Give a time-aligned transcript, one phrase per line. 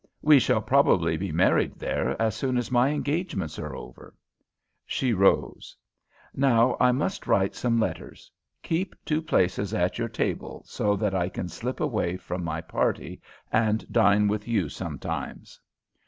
[0.23, 4.15] We shall probably be married there as soon as my engagements are over."
[4.87, 5.77] She rose.
[6.33, 8.31] "Now I must write some letters.
[8.63, 13.21] Keep two places at your table, so that I can slip away from my party
[13.51, 15.61] and dine with you sometimes."